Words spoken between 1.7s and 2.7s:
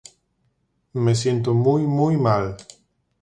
muy mal.